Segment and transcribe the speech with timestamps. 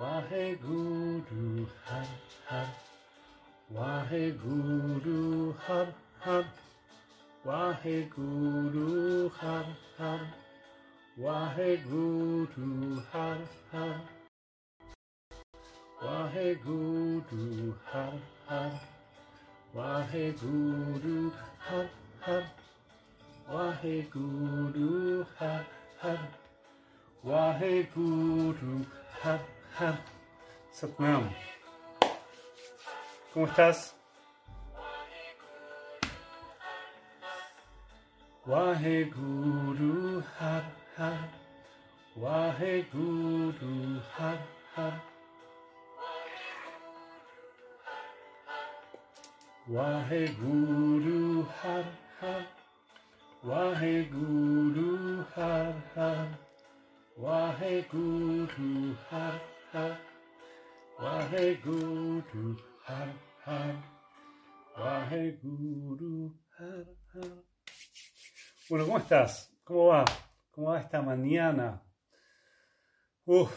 [0.00, 2.06] Waheguru Har
[2.48, 2.68] Har.
[3.70, 5.88] Waheguru Har
[6.20, 6.44] Har.
[7.44, 9.66] Waheguru Har
[9.98, 10.20] Har.
[11.18, 13.38] Waheguru Har
[13.70, 14.00] Har.
[16.02, 18.72] Waheguru Har Har.
[19.74, 21.88] Waheguru Har
[22.20, 22.44] Har.
[23.52, 25.64] Waheguru Har
[25.98, 26.28] Har.
[27.22, 28.84] Waheguru
[29.22, 31.30] Har Har Satnam
[33.32, 33.94] ¿Cómo estás?
[38.46, 40.64] Waheguru Har
[40.98, 41.28] Har.
[42.14, 44.38] Waheguru Har
[44.74, 45.00] Har.
[49.66, 51.84] Waheguru Har
[52.20, 52.44] Har.
[53.42, 56.28] Waheguru Har Har.
[57.16, 59.49] Waheguru Har Har
[60.98, 63.74] Waheguru Har Har
[64.76, 67.44] Waheguru Har Har
[68.68, 69.56] Bueno, ¿cómo estás?
[69.62, 70.04] ¿Cómo va?
[70.50, 71.84] ¿Cómo va esta mañana?
[73.26, 73.52] Uf.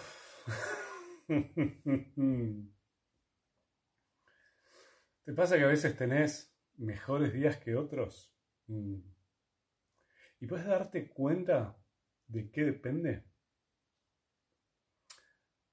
[5.25, 8.31] ¿Te pasa que a veces tenés mejores días que otros?
[8.67, 8.99] Mm.
[10.41, 11.75] ¿Y puedes darte cuenta
[12.27, 13.32] de qué depende?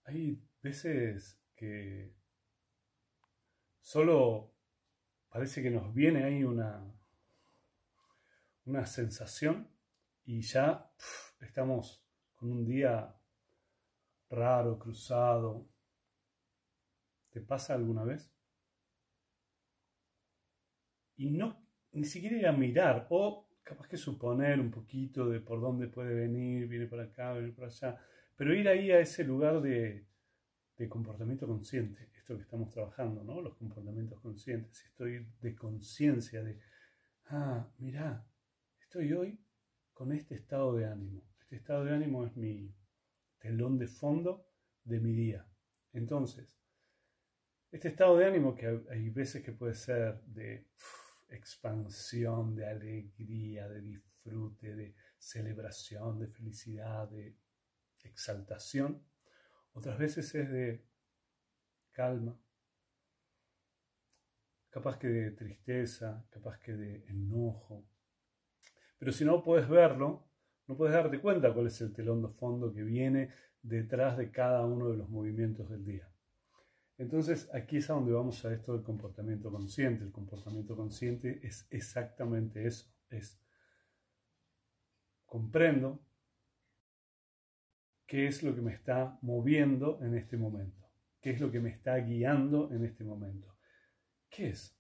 [0.04, 2.14] Hay veces que
[3.80, 4.52] solo
[5.28, 6.82] parece que nos viene ahí una,
[8.64, 9.68] una sensación
[10.24, 10.90] y ya
[11.40, 13.14] estamos con un día
[14.30, 15.68] raro, cruzado.
[17.30, 18.32] ¿Te pasa alguna vez?
[21.16, 21.62] Y no,
[21.92, 26.14] ni siquiera ir a mirar, o capaz que suponer un poquito de por dónde puede
[26.14, 28.00] venir, viene por acá, viene por allá,
[28.40, 30.06] pero ir ahí a ese lugar de,
[30.78, 33.42] de comportamiento consciente, esto que estamos trabajando, ¿no?
[33.42, 36.58] Los comportamientos conscientes, estoy de conciencia de,
[37.26, 38.26] ah, mirá,
[38.80, 39.44] estoy hoy
[39.92, 41.22] con este estado de ánimo.
[41.38, 42.74] Este estado de ánimo es mi
[43.40, 44.46] telón de fondo
[44.84, 45.46] de mi día.
[45.92, 46.58] Entonces,
[47.70, 50.66] este estado de ánimo que hay veces que puede ser de
[51.28, 57.36] expansión, de alegría, de disfrute, de celebración, de felicidad, de
[58.04, 59.02] exaltación.
[59.72, 60.84] Otras veces es de
[61.92, 62.38] calma,
[64.70, 67.86] capaz que de tristeza, capaz que de enojo.
[68.98, 70.28] Pero si no puedes verlo,
[70.66, 74.64] no puedes darte cuenta cuál es el telón de fondo que viene detrás de cada
[74.64, 76.08] uno de los movimientos del día.
[76.96, 80.04] Entonces aquí es a donde vamos a esto del comportamiento consciente.
[80.04, 82.92] El comportamiento consciente es exactamente eso.
[83.08, 83.40] Es
[85.24, 86.04] comprendo
[88.10, 90.84] qué es lo que me está moviendo en este momento.
[91.20, 93.56] ¿Qué es lo que me está guiando en este momento?
[94.28, 94.76] ¿Qué es?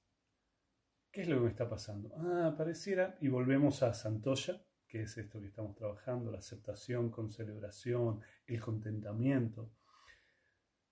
[1.12, 2.12] ¿Qué es lo que me está pasando?
[2.16, 7.30] Ah, pareciera, y volvemos a Santoya, que es esto que estamos trabajando, la aceptación con
[7.30, 9.76] celebración, el contentamiento.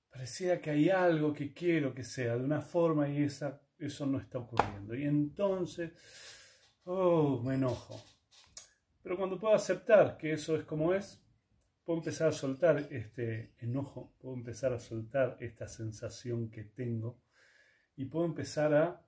[0.09, 4.21] Pareciera que hay algo que quiero que sea de una forma y esa, eso no
[4.21, 4.95] está ocurriendo.
[4.95, 5.91] Y entonces,
[6.85, 8.01] oh, me enojo.
[9.03, 11.21] Pero cuando puedo aceptar que eso es como es,
[11.89, 17.23] puedo empezar a soltar este enojo, puedo empezar a soltar esta sensación que tengo
[17.97, 19.07] y puedo empezar a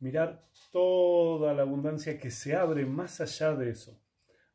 [0.00, 4.02] mirar toda la abundancia que se abre más allá de eso.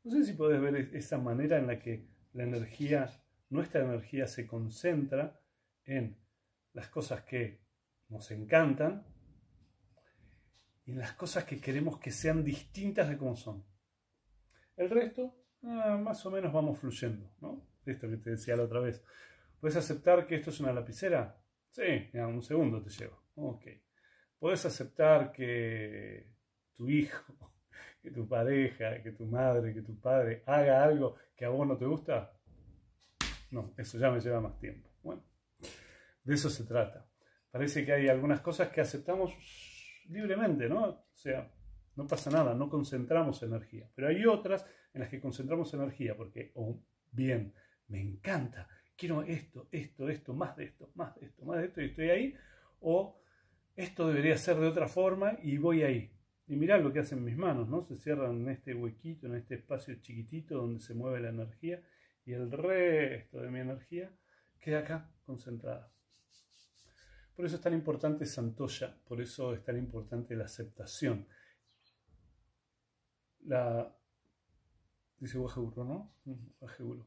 [0.03, 3.09] No sé si puedes ver esa manera en la que la energía,
[3.50, 5.40] nuestra energía se concentra
[5.85, 6.18] en
[6.74, 7.62] las cosas que
[8.09, 9.06] nos encantan
[10.84, 13.64] y en las cosas que queremos que sean distintas de como son.
[14.75, 17.66] El resto, ah, más o menos vamos fluyendo, ¿no?
[17.85, 19.03] Esto que te decía la otra vez.
[19.59, 21.41] ¿Puedes aceptar que esto es una lapicera?
[21.69, 23.23] Sí, un segundo te llevo.
[23.35, 23.66] Ok.
[24.40, 26.31] ¿Puedes aceptar que
[26.75, 27.51] tu hijo,
[28.01, 31.78] que tu pareja, que tu madre, que tu padre haga algo que a vos no
[31.78, 32.34] te gusta?
[33.51, 34.90] No, eso ya me lleva más tiempo.
[35.01, 35.23] Bueno,
[36.23, 37.08] de eso se trata.
[37.49, 39.34] Parece que hay algunas cosas que aceptamos
[40.09, 40.84] libremente, ¿no?
[40.90, 41.52] O sea,
[41.96, 43.90] no pasa nada, no concentramos energía.
[43.96, 46.79] Pero hay otras en las que concentramos energía porque, o
[47.11, 47.53] bien,
[47.87, 51.81] me encanta, quiero esto, esto, esto, más de esto, más de esto, más de esto,
[51.81, 52.35] y estoy ahí,
[52.81, 53.22] o
[53.75, 56.11] esto debería ser de otra forma y voy ahí.
[56.47, 57.81] Y mirá lo que hacen mis manos, ¿no?
[57.81, 61.81] Se cierran en este huequito, en este espacio chiquitito donde se mueve la energía
[62.25, 64.11] y el resto de mi energía
[64.59, 65.91] queda acá concentrada.
[67.35, 71.28] Por eso es tan importante Santoya, por eso es tan importante la aceptación.
[73.41, 73.97] La,
[75.19, 76.16] dice Waheguru, ¿no?
[76.59, 77.05] Waheguru.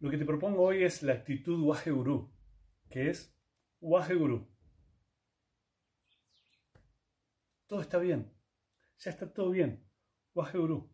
[0.00, 2.30] Lo que te propongo hoy es la actitud Waheguru.
[2.90, 3.34] que es
[3.80, 4.46] Waheguru.
[7.66, 8.30] Todo está bien.
[8.98, 9.84] Ya está todo bien.
[10.34, 10.90] Waheguru.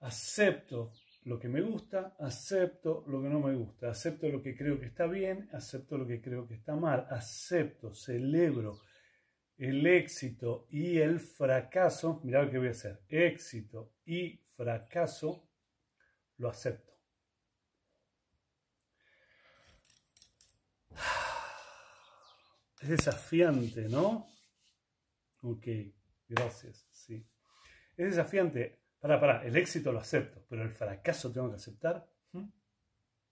[0.00, 0.92] Acepto
[1.24, 4.86] lo que me gusta, acepto lo que no me gusta, acepto lo que creo que
[4.86, 8.80] está bien, acepto lo que creo que está mal, acepto, celebro
[9.56, 12.20] el éxito y el fracaso.
[12.24, 13.00] Mirá lo que voy a hacer.
[13.08, 15.48] Éxito y fracaso
[16.38, 16.92] lo acepto.
[22.80, 24.26] Es desafiante, ¿no?
[25.42, 25.66] Ok,
[26.28, 27.24] gracias, sí.
[27.96, 28.80] Es desafiante.
[28.98, 32.08] Para, para, el éxito lo acepto, pero el fracaso tengo que aceptar.
[32.32, 32.48] ¿Mm?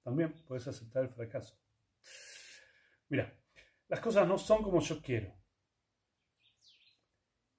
[0.02, 1.61] También puedes aceptar el fracaso.
[3.08, 3.37] Mira,
[3.88, 5.39] las cosas no son como yo quiero.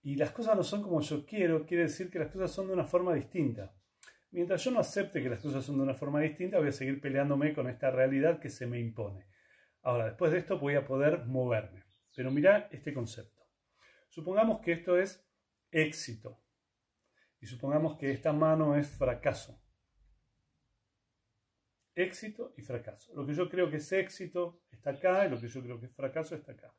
[0.04, 2.74] Y las cosas no son como yo quiero, quiere decir que las cosas son de
[2.74, 3.76] una forma distinta.
[4.32, 7.02] Mientras yo no acepte que las cosas son de una forma distinta, voy a seguir
[7.02, 9.28] peleándome con esta realidad que se me impone.
[9.84, 11.84] Ahora, después de esto voy a poder moverme.
[12.16, 13.42] Pero mira este concepto.
[14.10, 15.28] Supongamos que esto es
[15.70, 16.42] éxito.
[17.40, 19.62] Y supongamos que esta mano es fracaso.
[21.94, 23.14] Éxito y fracaso.
[23.14, 25.88] Lo que yo creo que es éxito está acá y lo que yo creo que
[25.88, 26.74] es fracaso está acá.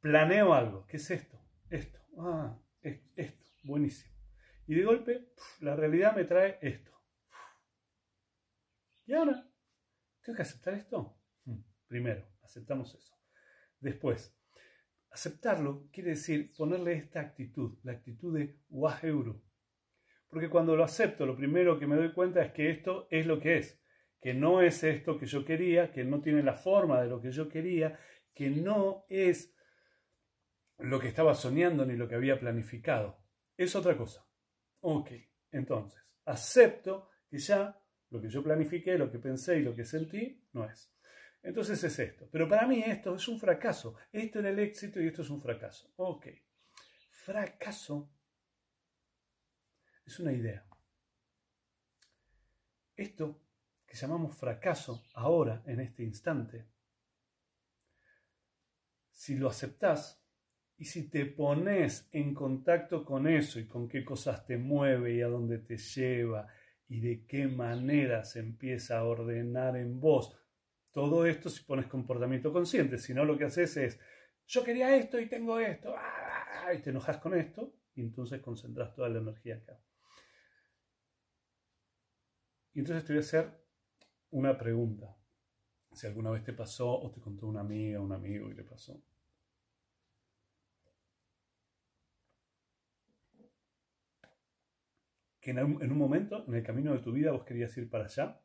[0.00, 0.86] Planeo algo.
[0.86, 1.45] ¿Qué es esto?
[1.70, 1.98] Esto.
[2.18, 3.44] Ah, esto.
[3.64, 4.14] Buenísimo.
[4.66, 6.92] Y de golpe, la realidad me trae esto.
[9.06, 9.48] Y ahora,
[10.22, 11.18] ¿tengo que aceptar esto?
[11.44, 13.14] Hmm, primero, aceptamos eso.
[13.80, 14.36] Después,
[15.10, 19.44] aceptarlo quiere decir ponerle esta actitud, la actitud de waheuru.
[20.28, 23.38] Porque cuando lo acepto, lo primero que me doy cuenta es que esto es lo
[23.38, 23.80] que es,
[24.20, 27.30] que no es esto que yo quería, que no tiene la forma de lo que
[27.30, 27.98] yo quería,
[28.34, 29.55] que no es
[30.78, 33.18] lo que estaba soñando ni lo que había planificado.
[33.56, 34.26] Es otra cosa.
[34.80, 35.10] Ok,
[35.50, 37.80] entonces, acepto que ya
[38.10, 40.92] lo que yo planifiqué, lo que pensé y lo que sentí no es.
[41.42, 42.28] Entonces es esto.
[42.30, 43.96] Pero para mí esto es un fracaso.
[44.10, 45.92] Esto era el éxito y esto es un fracaso.
[45.96, 46.26] Ok.
[47.08, 48.12] Fracaso
[50.04, 50.66] es una idea.
[52.96, 53.42] Esto
[53.86, 56.66] que llamamos fracaso ahora, en este instante,
[59.10, 60.25] si lo aceptás
[60.78, 65.22] y si te pones en contacto con eso y con qué cosas te mueve y
[65.22, 66.46] a dónde te lleva
[66.88, 70.36] y de qué manera se empieza a ordenar en vos
[70.96, 74.00] todo esto si pones comportamiento consciente, si no lo que haces es,
[74.46, 76.72] yo quería esto y tengo esto, ¡ah!
[76.72, 79.78] y te enojas con esto, y entonces concentras toda la energía acá.
[82.72, 83.50] Y entonces te voy a hacer
[84.30, 85.14] una pregunta.
[85.92, 88.98] Si alguna vez te pasó o te contó una amiga, un amigo y le pasó.
[95.50, 98.40] En un momento, en el camino de tu vida, vos querías ir para allá.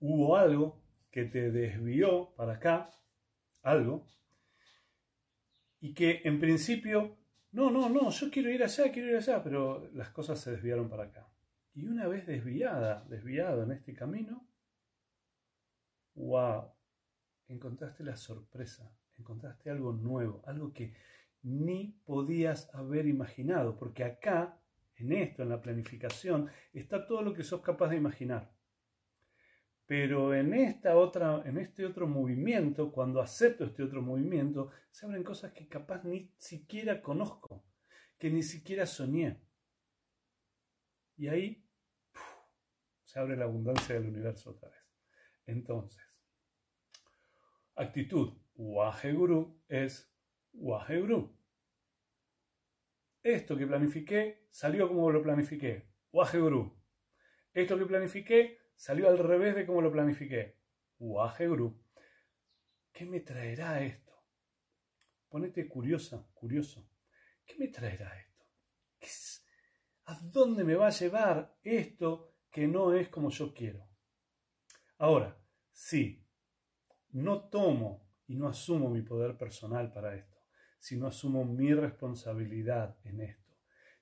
[0.00, 2.90] Hubo algo que te desvió para acá
[3.62, 4.06] algo
[5.80, 7.18] y que en principio,
[7.52, 10.88] no, no, no, yo quiero ir allá, quiero ir allá, pero las cosas se desviaron
[10.88, 11.28] para acá.
[11.74, 14.48] Y una vez desviada, desviado en este camino,
[16.14, 16.72] wow,
[17.48, 20.94] encontraste la sorpresa, encontraste algo nuevo, algo que
[21.42, 24.58] ni podías haber imaginado, porque acá,
[24.96, 28.54] en esto, en la planificación, está todo lo que sos capaz de imaginar.
[29.86, 35.22] Pero en, esta otra, en este otro movimiento, cuando acepto este otro movimiento, se abren
[35.22, 37.64] cosas que capaz ni siquiera conozco,
[38.18, 39.40] que ni siquiera soñé.
[41.16, 41.64] Y ahí
[43.04, 44.80] se abre la abundancia del universo otra vez.
[45.46, 46.02] Entonces,
[47.76, 50.12] actitud Waheguru es
[50.52, 51.36] Waheguru.
[53.26, 55.88] Esto que planifiqué salió como lo planifiqué.
[56.12, 56.80] Waheguru.
[57.52, 60.58] Esto que planifiqué Salió al revés de como lo planifiqué.
[60.98, 61.82] Guru.
[62.92, 64.12] ¿Qué me traerá esto?
[65.28, 66.88] Ponete curiosa, curioso.
[67.44, 68.44] ¿Qué me traerá esto?
[70.04, 73.88] ¿A dónde me va a llevar esto que no es como yo quiero?
[74.98, 75.36] Ahora,
[75.72, 76.24] sí,
[77.10, 80.35] no tomo y no asumo mi poder personal para esto,
[80.86, 83.46] sino asumo mi responsabilidad en esto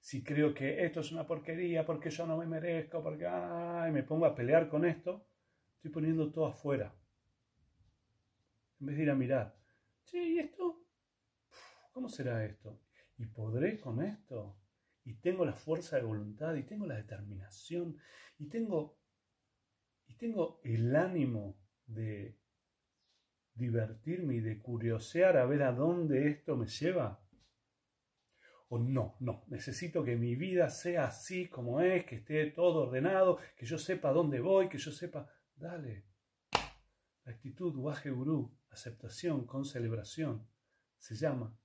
[0.04, 4.02] si creo que esto es una porquería, porque yo no me merezco, porque ay, me
[4.02, 5.26] pongo a pelear con esto,
[5.76, 6.94] estoy poniendo todo afuera.
[8.80, 9.56] En vez de ir a mirar,
[10.12, 10.84] ¿y esto?
[11.90, 12.82] ¿Cómo será esto?
[13.16, 14.58] ¿Y podré con esto?
[15.04, 17.96] Y tengo la fuerza de voluntad, y tengo la determinación,
[18.36, 18.98] y tengo,
[20.06, 22.36] y tengo el ánimo de
[23.54, 27.20] divertirme y de curiosear a ver a dónde esto me lleva
[28.68, 33.38] o no, no, necesito que mi vida sea así como es, que esté todo ordenado,
[33.56, 36.06] que yo sepa dónde voy, que yo sepa, dale,
[37.24, 40.48] La actitud Waheuru, aceptación con celebración,
[40.98, 41.56] se llama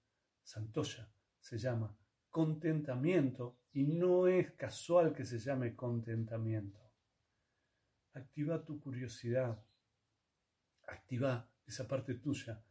[0.43, 1.97] Santoya, se llama
[2.29, 6.79] contentamiento y no es casual que se llame contentamiento.
[8.13, 9.63] Activa tu curiosidad,
[10.87, 12.63] activa esa parte tuya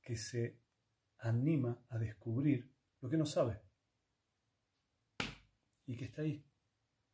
[0.00, 0.58] que se
[1.18, 2.70] anima a descubrir
[3.00, 3.60] lo que no sabe
[5.86, 6.44] y que está ahí.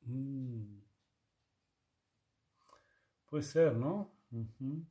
[0.02, 0.80] Mm.
[3.26, 4.14] Puede ser, ¿no?
[4.30, 4.82] Mm.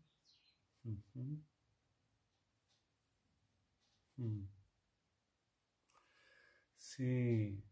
[6.78, 7.64] Sí.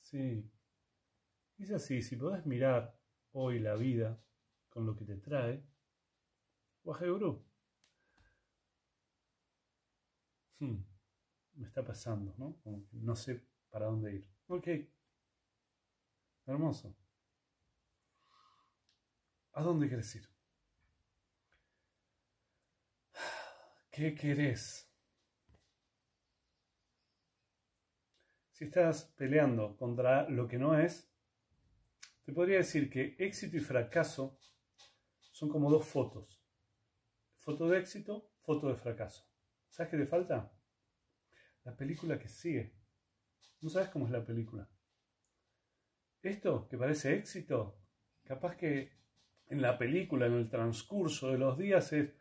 [0.00, 0.50] Sí.
[1.58, 2.98] Es así, si podés mirar
[3.32, 4.18] hoy la vida
[4.68, 5.62] con lo que te trae,
[6.84, 7.44] Guajeurú.
[10.58, 10.84] Hmm,
[11.54, 12.60] me está pasando, ¿no?
[12.92, 14.30] no sé para dónde ir.
[14.48, 14.68] Ok.
[16.46, 16.96] Hermoso.
[19.52, 20.28] ¿A dónde quieres ir?
[23.90, 24.90] ¿Qué querés?
[28.52, 31.10] Si estás peleando contra lo que no es,
[32.24, 34.38] te podría decir que éxito y fracaso
[35.32, 36.39] son como dos fotos.
[37.40, 39.24] Foto de éxito, foto de fracaso.
[39.68, 40.52] ¿Sabes qué te falta?
[41.64, 42.74] La película que sigue.
[43.62, 44.68] No sabes cómo es la película.
[46.22, 47.80] Esto que parece éxito,
[48.24, 48.92] capaz que
[49.46, 52.14] en la película, en el transcurso de los días es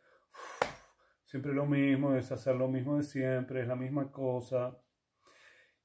[1.25, 4.81] siempre lo mismo, es hacer lo mismo de siempre, es la misma cosa.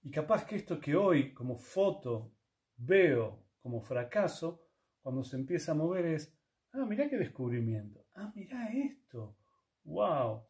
[0.02, 2.36] Y capaz que esto que hoy como foto
[2.76, 4.68] veo como fracaso,
[5.00, 6.38] cuando se empieza a mover es,
[6.72, 9.36] ah, mira qué descubrimiento, ah, mira esto,
[9.84, 10.46] wow,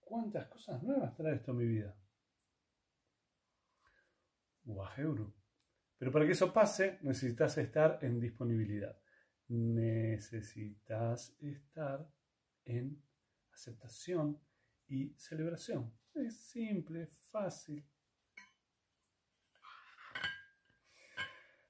[0.00, 1.96] cuántas cosas nuevas trae esto a mi vida.
[4.64, 5.34] Wow,
[5.98, 8.96] Pero para que eso pase, necesitas estar en disponibilidad.
[9.48, 12.08] Necesitas estar
[12.64, 13.02] en
[13.52, 14.40] aceptación
[14.86, 15.92] y celebración.
[16.14, 17.84] Es simple, fácil.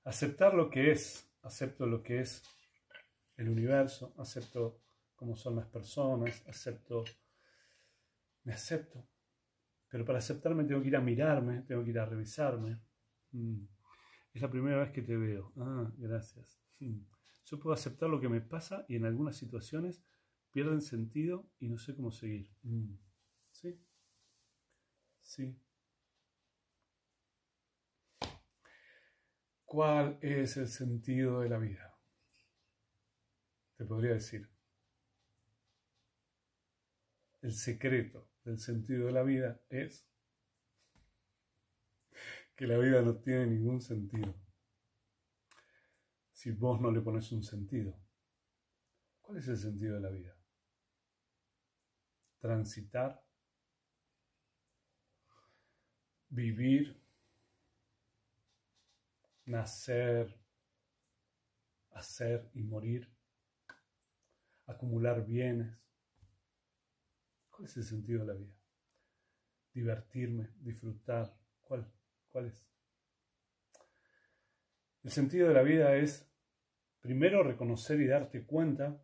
[0.04, 2.42] aceptar lo que es, acepto lo que es
[3.36, 4.80] el universo, acepto
[5.14, 7.04] cómo son las personas, acepto,
[8.44, 9.06] me acepto.
[9.88, 12.80] Pero para aceptarme tengo que ir a mirarme, tengo que ir a revisarme.
[13.32, 13.64] Mm.
[14.32, 15.52] Es la primera vez que te veo.
[15.56, 16.58] Ah, gracias.
[16.80, 17.00] Mm.
[17.44, 20.02] Yo puedo aceptar lo que me pasa y en algunas situaciones
[20.50, 22.50] pierden sentido y no sé cómo seguir.
[22.62, 22.94] Mm.
[23.50, 23.78] ¿Sí?
[25.20, 25.56] Sí.
[29.64, 31.91] ¿Cuál es el sentido de la vida?
[33.84, 34.48] Podría decir.
[37.40, 40.06] El secreto del sentido de la vida es
[42.54, 44.34] que la vida no tiene ningún sentido.
[46.32, 47.98] Si vos no le pones un sentido,
[49.20, 50.36] ¿cuál es el sentido de la vida?
[52.40, 53.24] Transitar,
[56.28, 57.02] vivir
[59.46, 60.34] nacer,
[61.90, 63.12] hacer y morir,
[64.72, 65.78] acumular bienes.
[67.50, 68.54] ¿Cuál es el sentido de la vida?
[69.72, 71.38] Divertirme, disfrutar.
[71.60, 71.92] ¿Cuál?
[72.30, 72.66] ¿Cuál es?
[75.02, 76.28] El sentido de la vida es
[77.00, 79.02] primero reconocer y darte cuenta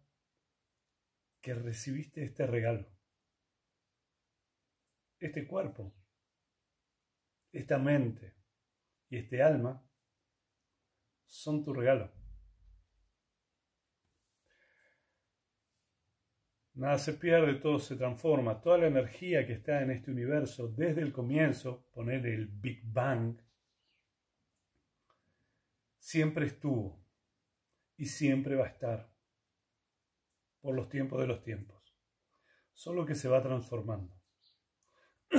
[1.40, 2.88] que recibiste este regalo,
[5.18, 5.94] este cuerpo,
[7.52, 8.36] esta mente
[9.08, 9.84] y este alma
[11.26, 12.17] son tu regalo.
[16.78, 18.60] Nada se pierde, todo se transforma.
[18.60, 23.36] Toda la energía que está en este universo desde el comienzo, poner el Big Bang,
[25.98, 27.04] siempre estuvo
[27.96, 29.12] y siempre va a estar
[30.60, 31.98] por los tiempos de los tiempos.
[32.72, 34.14] Solo que se va transformando.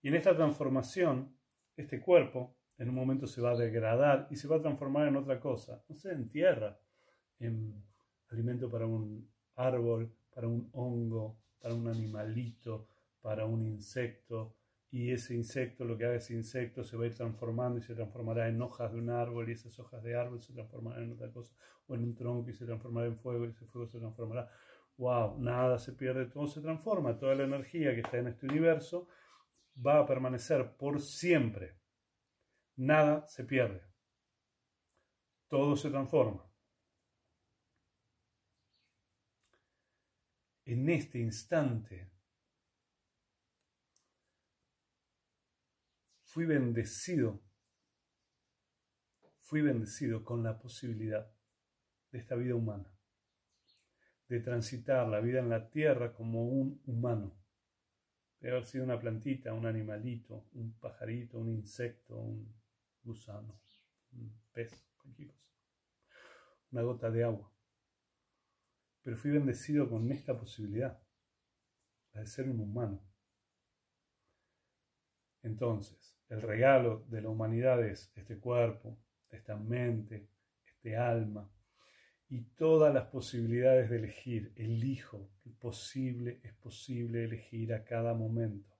[0.00, 1.36] y en esta transformación,
[1.74, 5.16] este cuerpo en un momento se va a degradar y se va a transformar en
[5.16, 6.80] otra cosa, no sé, en tierra,
[7.40, 7.84] en
[8.28, 12.88] alimento para un árbol, para un hongo, para un animalito,
[13.20, 14.56] para un insecto,
[14.90, 17.94] y ese insecto, lo que haga ese insecto, se va a ir transformando y se
[17.94, 21.30] transformará en hojas de un árbol, y esas hojas de árbol se transformarán en otra
[21.32, 21.54] cosa,
[21.86, 24.50] o en un tronco y se transformará en fuego, y ese fuego se transformará.
[24.96, 25.40] ¡Wow!
[25.40, 29.08] Nada se pierde, todo se transforma, toda la energía que está en este universo
[29.84, 31.76] va a permanecer por siempre
[32.76, 33.82] nada se pierde.
[35.48, 36.44] Todo se transforma.
[40.66, 42.10] En este instante
[46.22, 47.42] fui bendecido,
[49.40, 51.30] fui bendecido con la posibilidad
[52.10, 52.90] de esta vida humana,
[54.28, 57.36] de transitar la vida en la tierra como un humano.
[58.40, 62.54] De haber sido una plantita, un animalito, un pajarito, un insecto, un
[63.02, 63.60] gusano,
[64.12, 65.44] un pez, cualquier cosa.
[66.70, 67.53] Una gota de agua.
[69.04, 71.00] Pero fui bendecido con esta posibilidad,
[72.14, 73.00] la de ser un humano.
[75.42, 80.30] Entonces, el regalo de la humanidad es este cuerpo, esta mente,
[80.64, 81.50] este alma,
[82.30, 84.54] y todas las posibilidades de elegir.
[84.56, 88.74] Elijo, el posible es posible elegir a cada momento.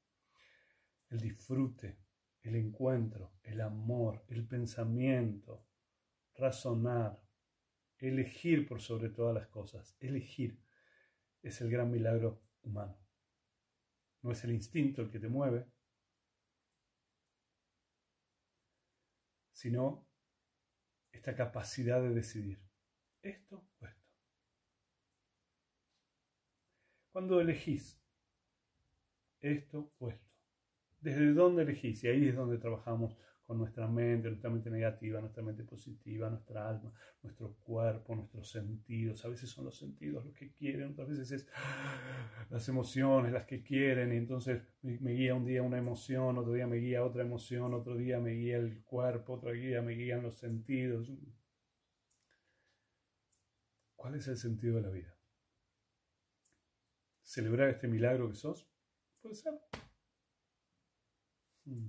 [1.11, 1.99] El disfrute,
[2.43, 5.66] el encuentro, el amor, el pensamiento,
[6.35, 7.24] razonar,
[8.09, 9.97] elegir por sobre todas las cosas.
[10.01, 10.61] Elegir
[11.43, 12.99] es el gran milagro humano.
[14.23, 15.67] No es el instinto el que te mueve,
[19.53, 20.07] sino
[21.13, 22.61] esta capacidad de decidir
[23.23, 24.11] esto o esto.
[27.13, 28.01] Cuando elegís
[29.41, 30.24] esto o esto,
[31.05, 32.03] ¿desde dónde elegís?
[32.03, 36.67] Y ahí es donde trabajamos con nuestra mente, nuestra mente negativa, nuestra mente positiva, nuestra
[36.67, 39.23] alma, nuestro cuerpo, nuestros sentidos.
[39.27, 41.49] A veces son los sentidos los que quieren, otras veces es
[42.49, 46.67] las emociones las que quieren, y entonces me guía un día una emoción, otro día
[46.67, 50.39] me guía otra emoción, otro día me guía el cuerpo, otro día me guían los
[50.39, 51.13] sentidos.
[53.95, 55.15] ¿Cuál es el sentido de la vida?
[57.23, 58.71] ¿Celebrar este milagro que sos?
[59.21, 59.53] Puede ser.
[61.66, 61.88] Hmm.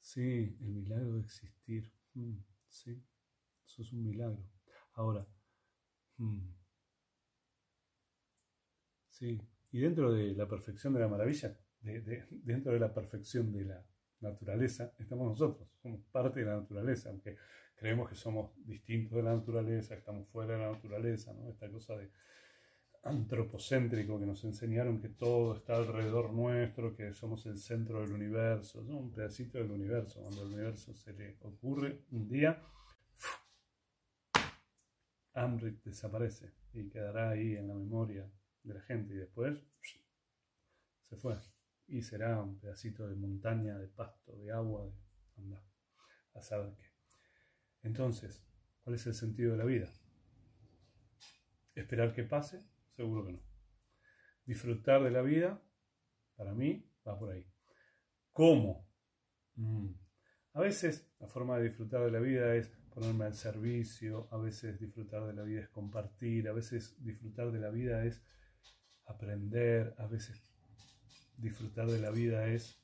[0.00, 1.90] Sí, el milagro de existir.
[2.14, 2.36] Hmm,
[2.68, 3.02] sí,
[3.66, 4.44] eso es un milagro.
[4.94, 5.26] Ahora,
[6.18, 6.40] hmm.
[9.08, 13.84] sí, y dentro de la perfección de la maravilla, dentro de la perfección de la
[14.20, 17.36] naturaleza, estamos nosotros, somos parte de la naturaleza, aunque
[17.74, 21.48] creemos que somos distintos de la naturaleza, estamos fuera de la naturaleza, ¿no?
[21.50, 22.10] Esta cosa de
[23.02, 28.80] antropocéntrico que nos enseñaron que todo está alrededor nuestro, que somos el centro del universo,
[28.80, 30.20] un pedacito del universo.
[30.20, 32.62] Cuando el universo se le ocurre un día,
[35.34, 38.30] Amrit desaparece y quedará ahí en la memoria
[38.62, 39.58] de la gente y después
[41.08, 41.36] se fue
[41.88, 44.84] y será un pedacito de montaña, de pasto, de agua,
[45.36, 45.56] de
[46.34, 46.86] a saber qué.
[47.82, 48.42] Entonces,
[48.82, 49.92] ¿cuál es el sentido de la vida?
[51.74, 52.62] ¿Esperar que pase?
[52.96, 53.42] Seguro que no.
[54.44, 55.62] Disfrutar de la vida,
[56.36, 57.46] para mí, va por ahí.
[58.32, 58.88] ¿Cómo?
[59.54, 59.88] Mm.
[60.54, 64.78] A veces la forma de disfrutar de la vida es ponerme al servicio, a veces
[64.78, 68.22] disfrutar de la vida es compartir, a veces disfrutar de la vida es
[69.06, 70.42] aprender, a veces
[71.38, 72.78] disfrutar de la vida es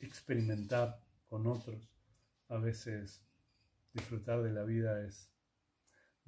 [0.00, 1.88] experimentar con otros,
[2.48, 3.24] a veces
[3.92, 5.32] Disfrutar de la vida es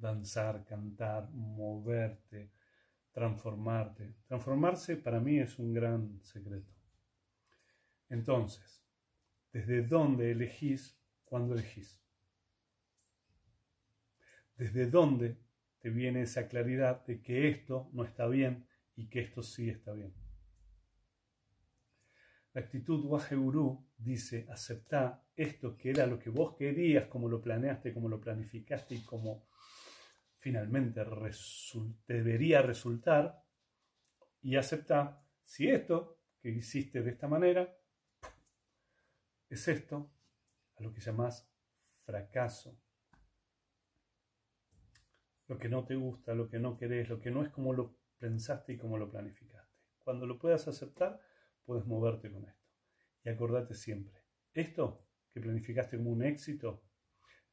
[0.03, 2.51] danzar, cantar, moverte,
[3.11, 4.15] transformarte.
[4.27, 6.73] Transformarse para mí es un gran secreto.
[8.09, 8.83] Entonces,
[9.51, 11.99] ¿desde dónde elegís cuando elegís?
[14.55, 15.37] ¿Desde dónde
[15.79, 19.93] te viene esa claridad de que esto no está bien y que esto sí está
[19.93, 20.13] bien?
[22.53, 27.93] La actitud Waheguru dice, acepta esto que era lo que vos querías, como lo planeaste,
[27.93, 29.47] como lo planificaste y como
[30.43, 31.01] finalmente
[32.05, 33.45] debería resultar,
[34.41, 37.73] y acepta si esto que hiciste de esta manera
[39.47, 40.11] es esto
[40.75, 41.49] a lo que llamás
[42.03, 42.77] fracaso.
[45.47, 47.95] Lo que no te gusta, lo que no querés, lo que no es como lo
[48.17, 49.79] pensaste y como lo planificaste.
[49.99, 51.21] Cuando lo puedas aceptar,
[51.63, 52.67] puedes moverte con esto.
[53.23, 56.83] Y acordate siempre, esto que planificaste como un éxito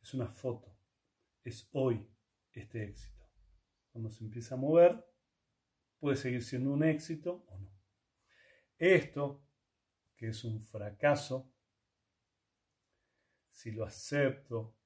[0.03, 0.77] es una foto,
[1.45, 2.11] es hoy
[2.53, 3.25] este éxito.
[3.93, 5.05] Cuando se empieza a mover,
[5.99, 7.71] puede seguir siendo un éxito o no.
[8.79, 9.45] Esto,
[10.17, 11.53] que es un fracaso,
[13.51, 14.77] si lo acepto,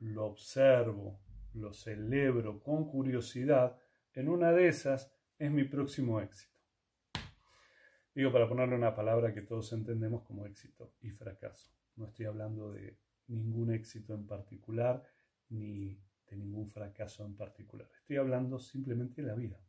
[0.00, 1.20] lo observo,
[1.54, 3.78] lo celebro con curiosidad,
[4.14, 6.58] en una de esas es mi próximo éxito.
[8.14, 11.72] Digo, para ponerle una palabra que todos entendemos como éxito y fracaso.
[11.96, 15.02] No estoy hablando de ningún éxito en particular
[15.48, 15.98] ni
[16.32, 17.88] de ningún fracaso en particular.
[18.00, 19.60] Estoy hablando simplemente de la vida.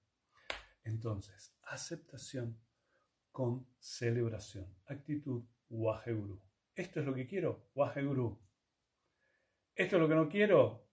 [0.83, 2.57] Entonces, aceptación
[3.31, 4.73] con celebración.
[4.85, 6.41] Actitud Waheguru.
[6.73, 8.39] Esto es lo que quiero, Waheguru.
[9.75, 10.87] Esto es lo que no quiero,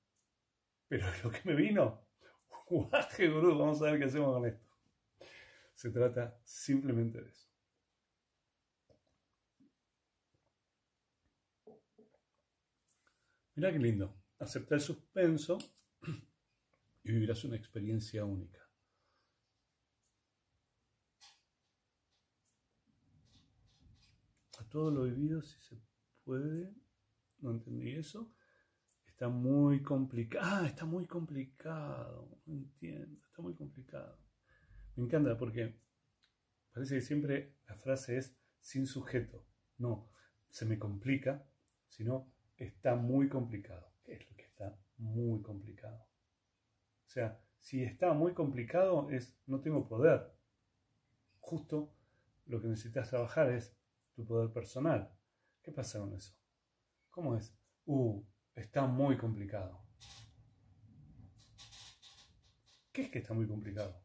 [0.88, 2.06] pero es lo que me vino.
[2.70, 4.66] Waheguru, vamos a ver qué hacemos con esto.
[5.74, 7.48] Se trata simplemente de eso.
[13.54, 14.19] Mira qué lindo.
[14.40, 15.58] Aceptar el suspenso
[17.04, 18.58] y vivirás una experiencia única.
[24.58, 25.80] A todo lo vivido, si se
[26.24, 26.74] puede,
[27.38, 28.34] no entendí eso,
[29.06, 30.46] está muy complicado.
[30.46, 34.18] Ah, está muy complicado, no entiendo, está muy complicado.
[34.96, 35.78] Me encanta porque
[36.72, 39.46] parece que siempre la frase es sin sujeto.
[39.76, 40.10] No,
[40.48, 41.46] se me complica,
[41.88, 43.89] sino está muy complicado.
[44.10, 46.04] ¿Qué es lo que está muy complicado?
[47.06, 50.34] O sea, si está muy complicado es no tengo poder.
[51.38, 51.94] Justo
[52.46, 53.72] lo que necesitas trabajar es
[54.16, 55.16] tu poder personal.
[55.62, 56.34] ¿Qué pasa con eso?
[57.10, 57.56] ¿Cómo es?
[57.86, 58.20] Uh,
[58.56, 59.80] está muy complicado.
[62.90, 64.02] ¿Qué es que está muy complicado?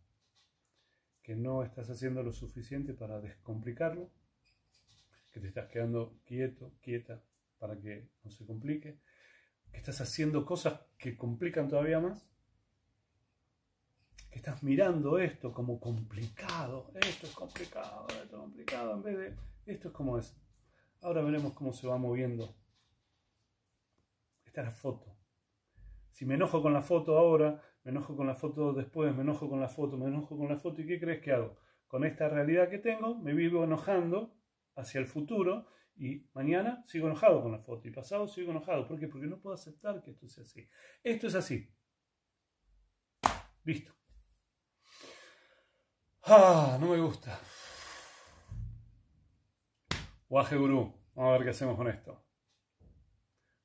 [1.23, 4.11] Que no estás haciendo lo suficiente para descomplicarlo,
[5.31, 7.23] que te estás quedando quieto, quieta,
[7.57, 9.04] para que no se complique, que
[9.77, 12.27] estás haciendo cosas que complican todavía más,
[14.29, 19.73] que estás mirando esto como complicado, esto es complicado, esto es complicado, en vez de
[19.73, 20.35] esto es como es.
[21.01, 22.55] Ahora veremos cómo se va moviendo
[24.55, 25.13] esta es la foto.
[26.11, 29.49] Si me enojo con la foto ahora, me enojo con la foto después, me enojo
[29.49, 31.57] con la foto, me enojo con la foto, ¿y qué crees que hago?
[31.89, 34.33] Con esta realidad que tengo, me vivo enojando
[34.77, 38.87] hacia el futuro y mañana sigo enojado con la foto y pasado sigo enojado.
[38.87, 39.07] ¿Por qué?
[39.07, 40.67] Porque no puedo aceptar que esto sea así.
[41.03, 41.69] Esto es así.
[43.63, 43.93] Listo.
[46.23, 47.39] Ah, no me gusta.
[50.27, 50.93] Guaje Gurú.
[51.13, 52.25] Vamos a ver qué hacemos con esto.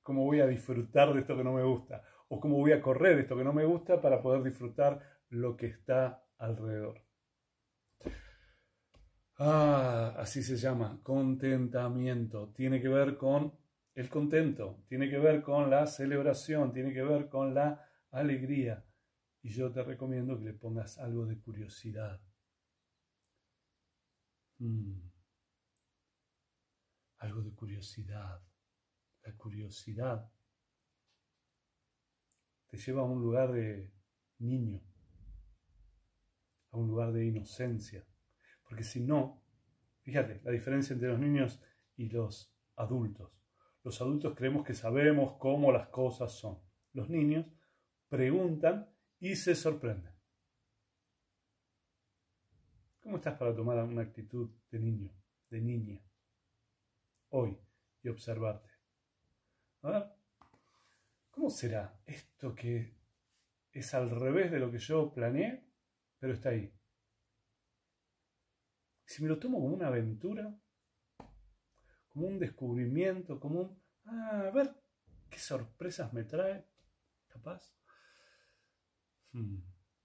[0.03, 2.03] ¿Cómo voy a disfrutar de esto que no me gusta?
[2.29, 5.67] ¿O cómo voy a correr esto que no me gusta para poder disfrutar lo que
[5.67, 7.03] está alrededor?
[9.43, 12.53] Ah, así se llama, contentamiento.
[12.53, 13.59] Tiene que ver con
[13.95, 18.85] el contento, tiene que ver con la celebración, tiene que ver con la alegría.
[19.43, 22.21] Y yo te recomiendo que le pongas algo de curiosidad.
[24.59, 25.09] Mm.
[27.21, 28.43] Algo de curiosidad.
[29.23, 30.31] La curiosidad
[32.67, 33.91] te lleva a un lugar de
[34.39, 34.83] niño,
[36.73, 38.05] a un lugar de inocencia.
[38.71, 39.43] Porque si no,
[40.03, 41.61] fíjate, la diferencia entre los niños
[41.97, 43.33] y los adultos.
[43.83, 46.57] Los adultos creemos que sabemos cómo las cosas son.
[46.93, 47.47] Los niños
[48.09, 50.15] preguntan y se sorprenden.
[53.01, 55.11] ¿Cómo estás para tomar una actitud de niño,
[55.51, 56.01] de niña,
[57.31, 57.59] hoy
[58.05, 58.71] y observarte?
[61.33, 62.95] ¿Cómo será esto que
[63.73, 65.65] es al revés de lo que yo planeé,
[66.21, 66.73] pero está ahí?
[69.11, 70.57] Si me lo tomo como una aventura,
[72.11, 74.73] como un descubrimiento, como un, ah, a ver,
[75.29, 76.65] qué sorpresas me trae,
[77.27, 77.75] capaz.
[79.33, 79.63] Hmm,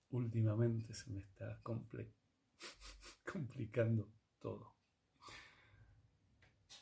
[0.09, 1.61] últimamente se me está
[3.31, 4.73] complicando todo.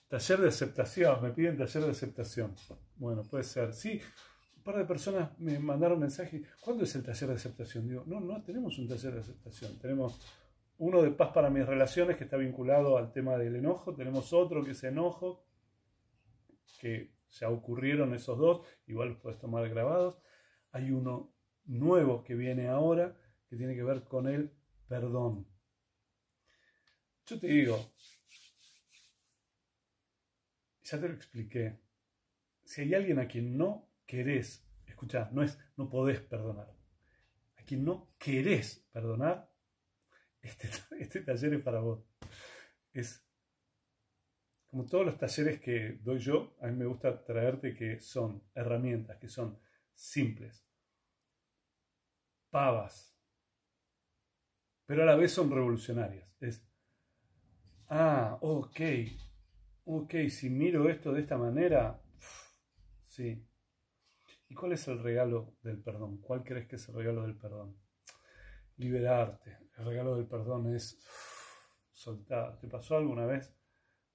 [0.08, 2.56] Taller de aceptación, me piden taller de aceptación.
[2.96, 3.74] Bueno, puede ser.
[3.74, 4.00] Sí,
[4.56, 7.86] un par de personas me mandaron mensaje, ¿cuándo es el taller de aceptación?
[7.86, 10.22] Digo, no, no tenemos un taller de aceptación, tenemos
[10.78, 14.64] uno de paz para mis relaciones que está vinculado al tema del enojo, tenemos otro
[14.64, 15.46] que es enojo,
[16.80, 20.20] que ya ocurrieron esos dos, igual los puedes tomar grabados.
[20.72, 21.34] Hay uno
[21.66, 23.16] nuevo que viene ahora
[23.48, 24.52] que tiene que ver con el
[24.88, 25.48] perdón.
[27.26, 27.94] Yo te digo,
[30.84, 31.80] ya te lo expliqué,
[32.66, 36.76] si hay alguien a quien no querés, escucha, no es no podés perdonar,
[37.56, 39.53] a quien no querés perdonar,
[40.44, 42.06] este, este, taller es para vos.
[42.94, 43.26] Es
[44.68, 49.18] como todos los talleres que doy yo, a mí me gusta traerte que son herramientas,
[49.18, 49.60] que son
[49.94, 50.68] simples,
[52.50, 53.16] pavas,
[54.86, 56.28] pero a la vez son revolucionarias.
[56.40, 56.68] Es,
[57.90, 58.82] ah, ok,
[59.86, 62.02] ok, si miro esto de esta manera,
[63.08, 63.48] sí.
[64.50, 66.18] ¿Y cuál es el regalo del perdón?
[66.20, 67.83] ¿Cuál crees que es el regalo del perdón?
[68.78, 71.00] Liberarte, el regalo del perdón es
[71.92, 72.60] soltar.
[72.60, 73.54] ¿Te pasó alguna vez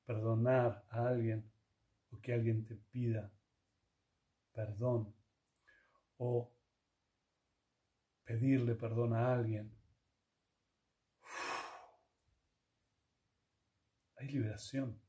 [0.05, 1.51] perdonar a alguien
[2.11, 3.31] o que alguien te pida
[4.53, 5.15] perdón
[6.17, 6.53] o
[8.25, 9.73] pedirle perdón a alguien?
[14.17, 15.01] Hay liberación.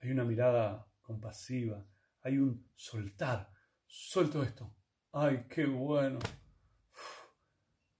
[0.00, 1.84] Hay una mirada compasiva,
[2.20, 3.50] hay un soltar.
[3.86, 4.77] Suelto esto,
[5.12, 6.18] ay, qué bueno.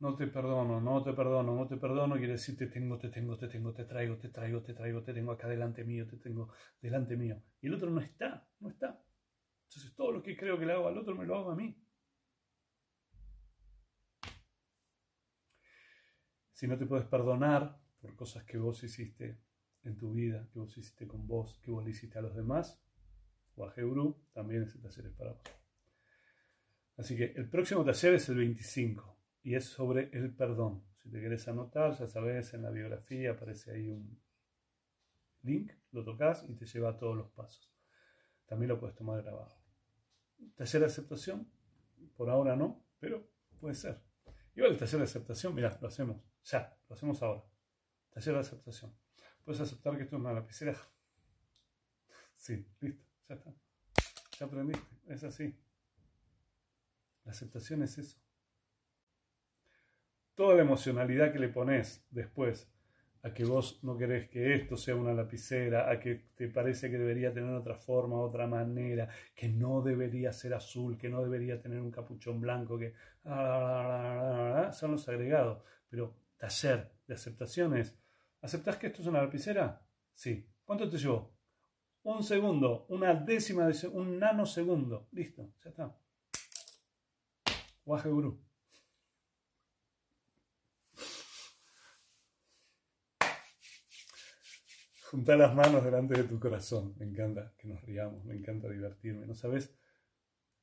[0.00, 3.36] No te perdono, no te perdono, no te perdono, quiere decir te tengo, te tengo,
[3.36, 6.52] te tengo, te traigo, te traigo, te traigo, te tengo acá delante mío, te tengo
[6.80, 7.42] delante mío.
[7.60, 9.02] Y el otro no está, no está.
[9.64, 11.76] Entonces todo lo que creo que le hago al otro me lo hago a mí.
[16.52, 19.40] Si no te puedes perdonar por cosas que vos hiciste
[19.82, 22.80] en tu vida, que vos hiciste con vos, que vos le hiciste a los demás,
[23.56, 23.74] o a
[24.32, 25.67] también ese taller es para vos.
[26.98, 30.84] Así que el próximo taller es el 25 y es sobre el perdón.
[30.96, 34.20] Si te querés anotar, ya sabes, en la biografía aparece ahí un
[35.42, 37.72] link, lo tocas y te lleva a todos los pasos.
[38.46, 39.62] También lo puedes tomar grabado.
[40.56, 41.48] Taller de aceptación,
[42.16, 43.30] por ahora no, pero
[43.60, 44.02] puede ser.
[44.56, 47.44] Igual el taller de aceptación, mira, lo hacemos, ya, lo hacemos ahora.
[48.10, 48.92] Taller de aceptación.
[49.44, 50.76] Puedes aceptar que esto es una lapicera.
[52.36, 53.52] Sí, listo, ya está.
[54.38, 55.58] Ya aprendiste, es así.
[57.28, 58.18] La aceptación es eso.
[60.34, 62.72] Toda la emocionalidad que le pones después
[63.22, 66.96] a que vos no querés que esto sea una lapicera, a que te parece que
[66.96, 71.82] debería tener otra forma, otra manera, que no debería ser azul, que no debería tener
[71.82, 72.94] un capuchón blanco, que
[74.72, 75.62] son los agregados.
[75.90, 77.94] Pero taller de aceptaciones,
[78.40, 79.86] ¿aceptás que esto es una lapicera?
[80.14, 80.48] Sí.
[80.64, 81.36] ¿Cuánto te llevó?
[82.04, 85.08] Un segundo, una décima de un nanosegundo.
[85.12, 85.94] Listo, ya está.
[87.88, 88.38] Waje Guru.
[95.10, 96.94] Juntar las manos delante de tu corazón.
[96.98, 99.26] Me encanta que nos riamos, me encanta divertirme.
[99.26, 99.74] ¿No sabes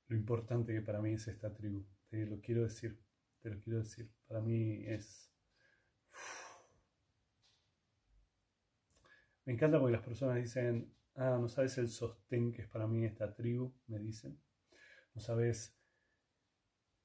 [0.08, 1.88] lo importante que para mí es esta tribu?
[2.10, 3.04] Te lo quiero decir,
[3.42, 4.14] te lo quiero decir.
[4.28, 5.34] Para mí es...
[9.46, 13.04] Me encanta porque las personas dicen, ah, no sabes el sostén que es para mí
[13.04, 14.40] esta tribu, me dicen.
[15.16, 15.76] No sabes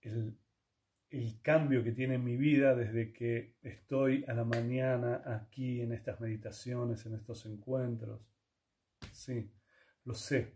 [0.02, 5.92] el cambio que tiene en mi vida desde que estoy a la mañana aquí en
[5.92, 8.20] estas meditaciones, en estos encuentros.
[9.12, 9.50] Sí,
[10.04, 10.54] lo sé.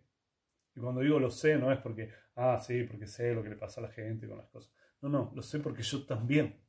[0.76, 3.57] Y cuando digo lo sé, no es porque, ah, sí, porque sé lo que le
[3.57, 4.72] pasa a la gente con las cosas.
[5.00, 6.61] No, no, lo sé porque yo también.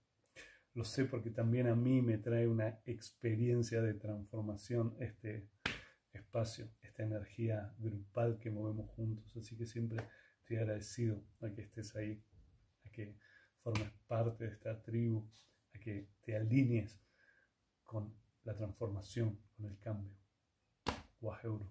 [0.73, 5.47] Lo sé porque también a mí me trae una experiencia de transformación este
[6.11, 9.35] espacio, esta energía grupal que movemos juntos.
[9.37, 10.03] Así que siempre
[10.39, 12.21] estoy agradecido a que estés ahí,
[12.95, 13.17] que
[13.61, 15.29] formes parte de esta tribu,
[15.73, 16.99] a que te alinees
[17.83, 20.15] con la transformación, con el cambio.
[21.19, 21.67] Waheuru.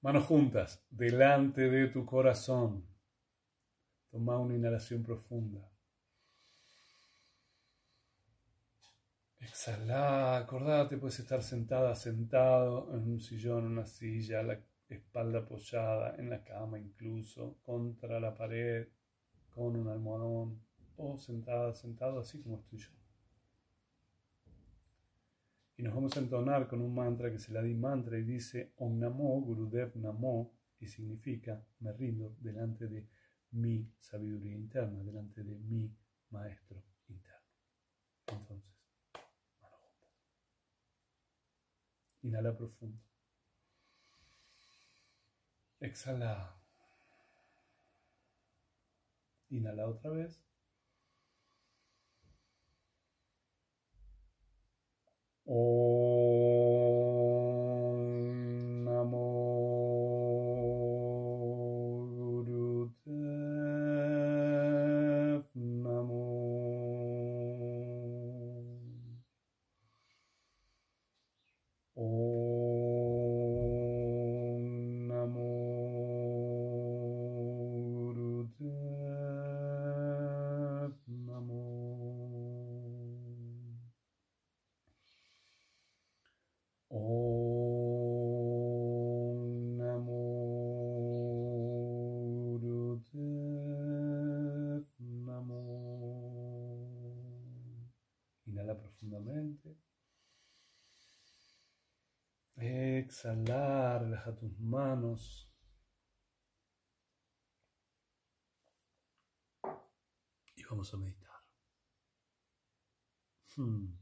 [0.00, 2.86] Manos juntas, delante de tu corazón.
[4.10, 5.68] Toma una inhalación profunda.
[9.40, 16.16] Exhala, acordate, puedes estar sentada, sentado en un sillón, en una silla, la espalda apoyada,
[16.16, 18.88] en la cama incluso, contra la pared,
[19.54, 20.60] con un almohadón
[20.96, 22.90] o sentada, sentado así como estoy yo.
[25.76, 28.72] Y nos vamos a entonar con un mantra que se la di mantra y dice
[28.78, 33.06] Om Namo Gurudev Namo y significa me rindo delante de
[33.52, 35.90] mi sabiduría interna, delante de mi
[36.30, 37.46] maestro interno.
[38.26, 38.74] Entonces,
[39.60, 40.10] manos juntas.
[42.22, 42.98] Inhala profundo.
[45.80, 46.58] Exhala.
[49.50, 50.40] Inhala otra vez.
[110.94, 111.28] A meditar.
[113.56, 113.98] Hmm.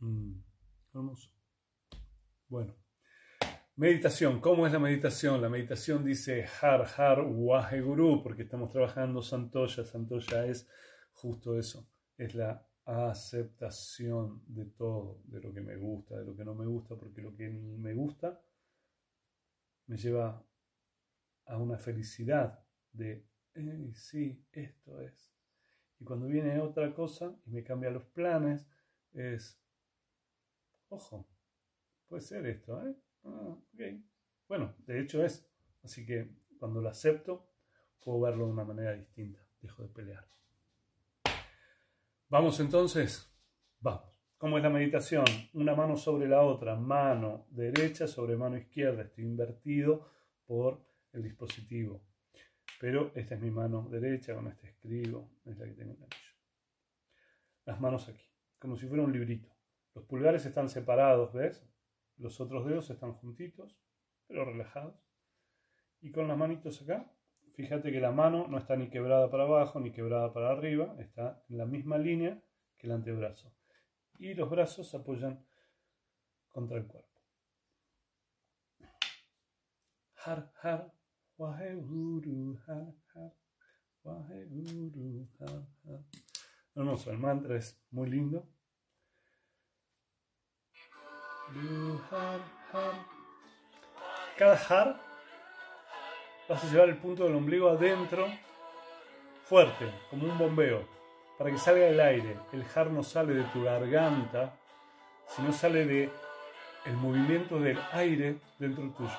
[0.00, 0.42] Hmm.
[2.48, 2.74] Bueno.
[3.76, 5.40] Meditación, ¿cómo es la meditación?
[5.40, 9.84] La meditación dice Har Har Waheguru, porque estamos trabajando Santoya.
[9.84, 10.68] Santoya es
[11.12, 16.44] justo eso, es la aceptación de todo, de lo que me gusta, de lo que
[16.44, 18.40] no me gusta, porque lo que me gusta
[19.86, 20.42] me lleva
[21.46, 23.26] a una felicidad de,
[23.92, 25.30] sí, esto es.
[25.98, 28.66] Y cuando viene otra cosa y me cambia los planes,
[29.12, 29.60] es,
[30.88, 31.28] ojo,
[32.06, 32.96] puede ser esto, ¿eh?
[33.24, 33.56] Ah,
[34.48, 35.46] bueno, de hecho es.
[35.82, 37.50] Así que cuando lo acepto,
[38.00, 39.46] puedo verlo de una manera distinta.
[39.60, 40.28] Dejo de pelear.
[42.30, 43.26] Vamos entonces,
[43.80, 44.22] vamos.
[44.36, 45.24] ¿Cómo es la meditación?
[45.54, 49.04] Una mano sobre la otra, mano derecha sobre mano izquierda.
[49.04, 50.10] Estoy invertido
[50.44, 52.02] por el dispositivo.
[52.80, 56.08] Pero esta es mi mano derecha, con este escribo, es la que tengo en el
[57.64, 58.26] Las manos aquí,
[58.58, 59.48] como si fuera un librito.
[59.94, 61.66] Los pulgares están separados, ¿ves?
[62.18, 63.74] Los otros dedos están juntitos,
[64.26, 65.02] pero relajados.
[66.02, 67.10] Y con las manitos acá,
[67.58, 71.42] fíjate que la mano no está ni quebrada para abajo ni quebrada para arriba, está
[71.48, 72.40] en la misma línea
[72.76, 73.52] que el antebrazo.
[74.20, 75.44] Y los brazos se apoyan
[76.50, 77.20] contra el cuerpo.
[80.24, 80.92] Har, har,
[81.36, 83.32] Waheguru, har, har,
[84.04, 86.04] Waheguru, har, har.
[86.76, 88.48] Hermoso, el mantra es muy lindo.
[94.36, 95.07] Cada har
[96.48, 98.26] vas a llevar el punto del ombligo adentro,
[99.44, 100.82] fuerte, como un bombeo,
[101.36, 102.36] para que salga el aire.
[102.52, 104.54] El har no sale de tu garganta,
[105.26, 106.10] sino sale de
[106.86, 109.10] el movimiento del aire dentro tuyo.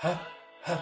[0.00, 0.18] Har,
[0.64, 0.80] har,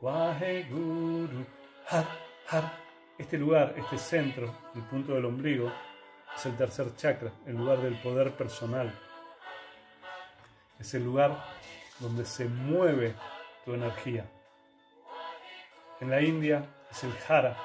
[0.00, 1.44] Waheguru,
[1.88, 2.06] har,
[2.48, 2.86] har.
[3.18, 5.72] Este lugar, este centro, el punto del ombligo,
[6.34, 8.92] es el tercer chakra, el lugar del poder personal.
[10.78, 11.42] Es el lugar
[11.98, 13.14] donde se mueve
[13.66, 14.24] tu energía.
[16.00, 17.56] En la India es el Hara.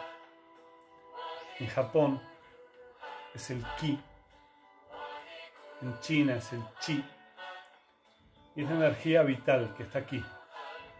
[1.59, 2.19] En Japón
[3.35, 3.99] es el Ki.
[5.81, 7.05] En China es el Chi.
[8.55, 10.25] Y es la energía vital que está aquí,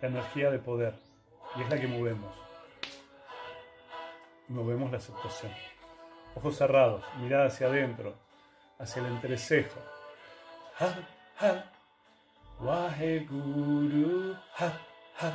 [0.01, 0.93] la energía de poder.
[1.57, 2.33] Y es la que movemos.
[4.47, 5.51] Movemos la aceptación.
[6.35, 8.15] Ojos cerrados, mirada hacia adentro,
[8.77, 9.79] hacia el entrecejo.
[12.61, 15.34] Waheguru, har, har,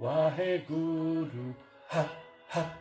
[0.00, 1.54] Waheguru,
[1.88, 2.08] har,
[2.48, 2.76] har,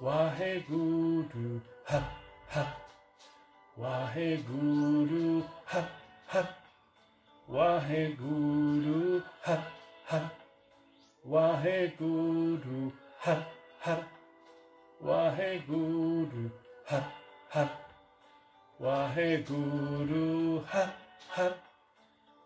[0.00, 2.04] Waheguru, har,
[2.48, 2.76] har,
[3.78, 5.88] Waheguru, har,
[6.26, 6.46] har,
[7.48, 9.62] Waheguru, har,
[10.04, 10.28] har,
[11.24, 13.44] Waheguru, har,
[13.78, 14.04] har.
[15.02, 16.50] Waheguru,
[16.86, 17.02] har,
[17.48, 17.68] har.
[18.80, 20.90] Waheguru, har,
[21.28, 21.52] har.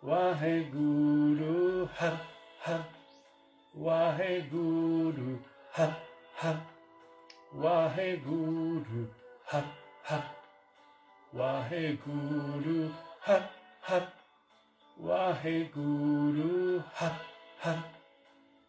[0.02, 2.35] Waheguru, har, har.
[2.66, 2.84] ha,
[3.78, 5.38] Waheguru,
[5.72, 5.96] ha,
[6.34, 6.60] ha,
[7.54, 9.06] Waheguru,
[9.44, 9.62] ha,
[10.02, 10.18] ha,
[11.32, 13.50] Waheguru, ha,
[13.82, 14.12] ha,
[15.00, 17.20] Waheguru, ha,
[17.62, 17.84] ha,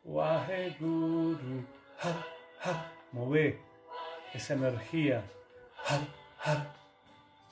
[0.06, 1.64] Waheguru,
[1.98, 2.14] ha,
[2.60, 2.92] ha.
[3.14, 3.60] Move
[4.34, 5.24] esa energía,
[5.86, 6.00] ha,
[6.46, 6.74] ha.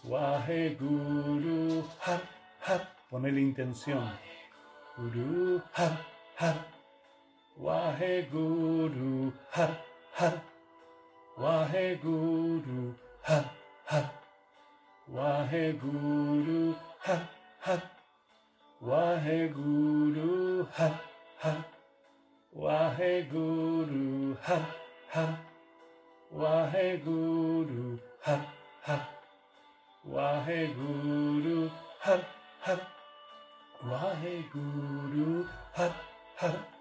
[0.04, 2.22] Waheguru, ha,
[2.68, 2.90] ha.
[3.10, 4.12] Poner intención.
[4.96, 6.15] Guru, ha.
[6.36, 6.56] Har.
[7.58, 9.76] Waheguru, har,
[10.12, 10.40] har.
[11.38, 13.46] Waheguru, har,
[13.86, 14.10] har.
[15.08, 17.22] Waheguru, har,
[17.60, 17.82] har.
[18.82, 20.96] Waheguru, har,
[21.40, 21.64] har.
[22.54, 24.66] Waheguru, har,
[25.08, 25.38] har.
[26.32, 28.42] Waheguru, har,
[28.82, 29.06] har.
[30.06, 31.70] Waheguru,
[32.00, 32.20] har,
[32.62, 32.80] har.
[33.84, 36.15] Waheguru, har, har.
[36.38, 36.76] ha,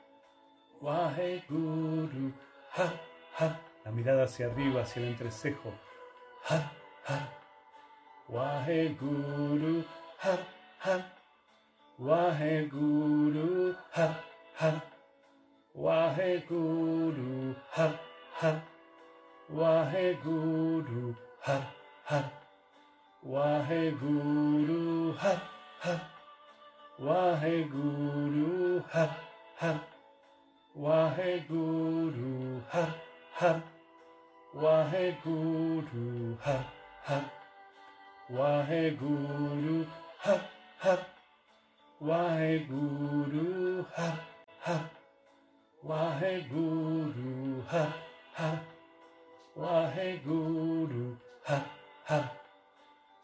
[0.85, 2.33] Waheguru,
[2.77, 2.93] ha,
[3.39, 3.61] ha.
[3.85, 5.73] La mirada hacia arriba, hacia el entrecejo.
[6.49, 6.73] Ha,
[7.07, 7.29] ha.
[8.29, 9.85] Waheguru,
[10.19, 10.39] ha,
[10.81, 11.07] ha.
[11.99, 14.21] Waheguru, ha,
[14.59, 14.83] ha.
[15.75, 18.01] Waheguru, ha,
[18.41, 18.63] ha.
[19.49, 21.71] Waheguru, ha,
[22.05, 22.33] ha.
[23.23, 25.43] Waheguru, ha,
[25.81, 26.11] ha.
[26.99, 29.34] Waheguru, ha, ha.
[29.57, 29.79] Har.
[30.77, 32.91] Waheguru, har,
[33.33, 33.61] har.
[34.55, 36.65] Waheguru, har,
[37.03, 37.25] har.
[38.31, 39.87] Waheguru,
[40.19, 40.41] har,
[40.79, 40.99] har.
[42.01, 44.17] Waheguru, har,
[44.59, 44.89] har.
[45.85, 47.93] Waheguru, har,
[48.33, 48.59] har.
[49.57, 51.63] Waheguru, har,
[52.05, 52.29] har.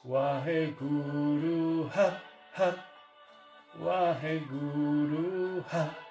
[0.04, 2.12] Waheguru, har,
[2.52, 2.74] har.
[3.80, 6.09] Waheguru, har, har.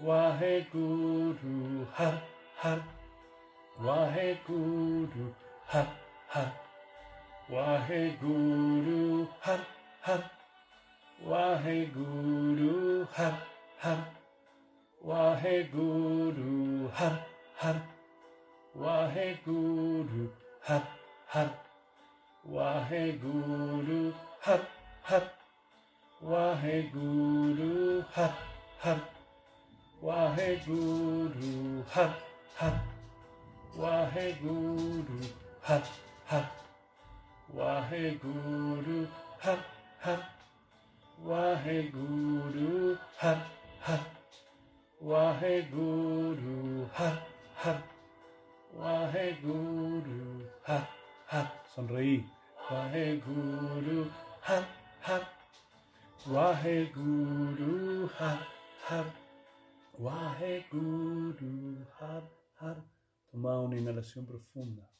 [0.00, 2.20] Waheguru, har,
[2.56, 2.82] har.
[3.80, 5.34] Waheguru,
[5.66, 5.86] har,
[6.28, 6.50] har.
[7.50, 9.60] Waheguru, har,
[10.00, 10.30] har.
[11.26, 13.34] Waheguru, har,
[13.78, 14.04] har.
[15.04, 17.16] Waheguru, har,
[17.56, 17.80] har.
[18.74, 20.28] Waheguru,
[20.60, 20.82] Har,
[21.26, 21.48] Har.
[22.44, 24.60] Waheguru, Har,
[25.02, 25.22] Har.
[26.22, 28.53] Waheguru, Har, Har.
[30.02, 32.14] Waheguru, Har,
[32.54, 32.80] Har.
[33.78, 35.20] Waheguru,
[35.62, 35.82] Har,
[36.26, 36.50] Har.
[37.48, 39.06] Waheguru,
[39.40, 39.58] Har,
[40.00, 40.18] Har.
[41.24, 43.38] Waheguru, Har,
[43.80, 44.04] Har.
[45.00, 47.22] Waheguru, Har,
[47.54, 47.82] Har.
[48.78, 50.88] Waheguru, Har,
[51.26, 51.46] Har.
[51.74, 52.24] Sonreí.
[52.70, 54.10] Waheguru,
[54.42, 54.64] Har,
[55.00, 55.28] Har.
[56.26, 58.53] Waheguru, Har,
[58.86, 59.06] Har.
[59.98, 62.24] Waheguru, Har,
[62.56, 62.84] Har.
[63.30, 64.90] Toma una inhalación profunda.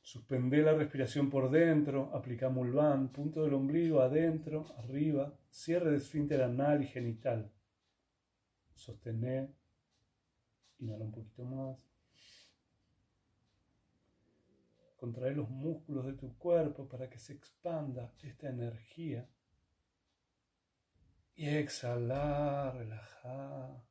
[0.00, 6.42] Suspende la respiración por dentro, aplica Mulvan, punto del ombligo adentro, arriba, cierre de esfínter
[6.42, 7.52] anal y genital.
[8.74, 9.50] Sostener,
[10.78, 11.76] inhala un poquito más.
[14.96, 19.28] Contrae los músculos de tu cuerpo para que se expanda esta energía.
[21.38, 23.86] Y exhala, relaja.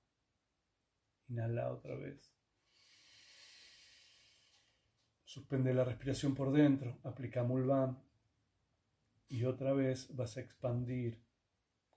[1.29, 2.35] Inhala otra vez.
[5.23, 8.03] Suspende la respiración por dentro, aplica Mulvan
[9.29, 11.23] y otra vez vas a expandir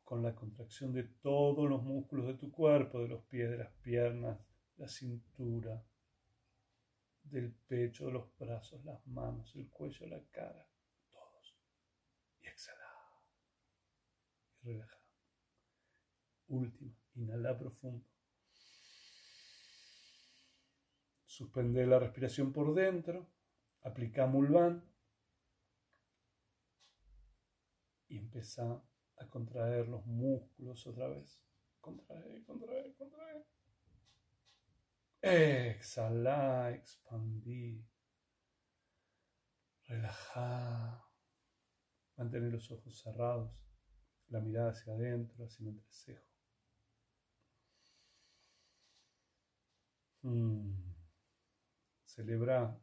[0.05, 3.72] con la contracción de todos los músculos de tu cuerpo, de los pies, de las
[3.82, 4.38] piernas,
[4.76, 5.84] la cintura,
[7.24, 10.64] del pecho, de los brazos, las manos, el cuello, la cara,
[11.11, 11.57] todos.
[12.40, 12.86] Y exhala.
[14.62, 14.99] Y relaja.
[16.51, 18.05] Última, inhala profundo.
[21.24, 23.30] Suspende la respiración por dentro,
[23.82, 24.84] aplica Mulvan
[28.09, 28.82] y empieza
[29.16, 31.40] a contraer los músculos otra vez.
[31.80, 33.46] Contrae, contrae, contrae.
[35.22, 37.86] Exhala, expandir.
[39.84, 41.01] Relajar.
[42.16, 43.64] Mantener los ojos cerrados,
[44.28, 46.29] la mirada hacia adentro, hacia el entrecejo.
[50.22, 50.90] Mm.
[52.04, 52.78] Celebra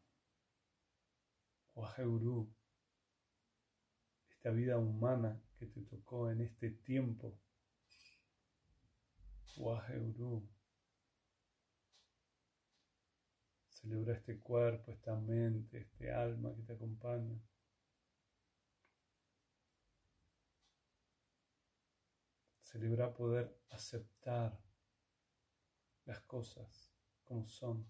[1.75, 2.51] Waheguru,
[4.31, 7.39] esta vida humana que te tocó en este tiempo.
[9.57, 10.49] Waheguru.
[13.69, 17.39] Celebra este cuerpo, esta mente, este alma que te acompaña.
[22.61, 24.59] Celebra poder aceptar
[26.05, 26.96] las cosas
[27.27, 27.85] como son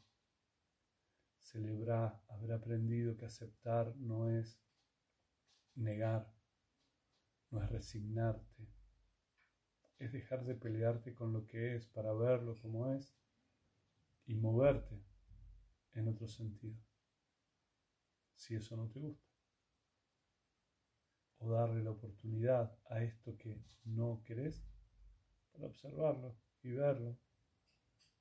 [1.39, 4.59] celebrar, haber aprendido que aceptar no es
[5.75, 6.33] negar,
[7.51, 8.67] no es resignarte,
[9.99, 13.15] es dejar de pelearte con lo que es para verlo como es
[14.25, 15.01] y moverte
[15.93, 16.79] en otro sentido,
[18.35, 19.25] si eso no te gusta.
[21.39, 24.67] O darle la oportunidad a esto que no querés
[25.53, 27.17] para observarlo y verlo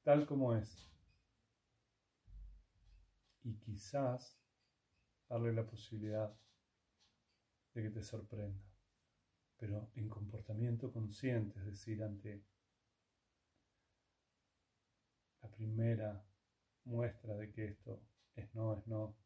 [0.03, 0.96] tal como es
[3.47, 4.37] y quizás
[5.29, 6.37] darle la posibilidad
[7.73, 8.61] de que te sorprenda,
[9.57, 12.45] pero en comportamiento consciente, es decir, ante
[15.41, 16.27] la primera
[16.85, 18.03] muestra de que esto
[18.35, 19.17] es no, es no,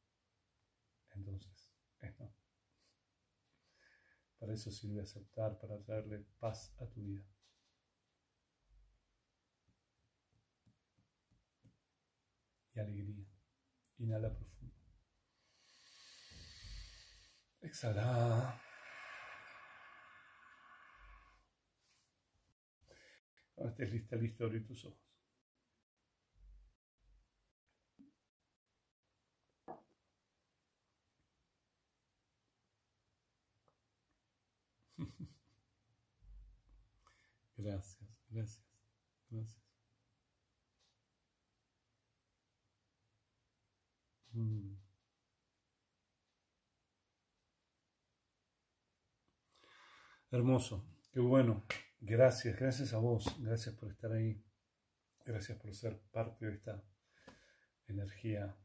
[1.15, 2.31] entonces es no.
[4.39, 7.25] Para eso sirve aceptar, para traerle paz a tu vida.
[12.75, 13.30] Y alegría.
[14.01, 14.75] Inhala profundo.
[17.61, 18.59] Exhala.
[23.55, 24.99] Cuando estés lista, listo, abrir tus ojos.
[37.57, 38.65] Gracias, gracias,
[39.29, 39.70] gracias.
[44.35, 44.77] Mm.
[50.31, 51.65] Hermoso, qué bueno.
[52.01, 54.43] Gracias, gracias a vos, gracias por estar ahí,
[55.25, 56.83] gracias por ser parte de esta
[57.89, 58.57] energía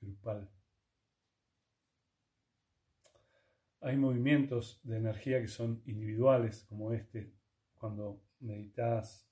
[0.00, 0.50] grupal.
[3.80, 7.32] Hay movimientos de energía que son individuales, como este,
[7.74, 9.30] cuando meditas,